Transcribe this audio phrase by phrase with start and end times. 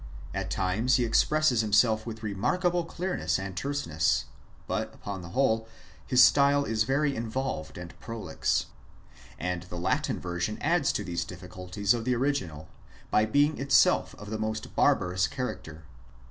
[0.33, 4.25] At times he expresses himself with remarkable clear ness and terseness;
[4.65, 5.67] but, upon the whole,
[6.07, 8.65] his style is very in volved and prolix.
[9.37, 12.67] And the Latin version adds to these diffi culties of the original,
[13.11, 15.83] by being itself of the most barbarous character.